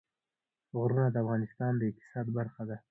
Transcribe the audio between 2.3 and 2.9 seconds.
برخه ده.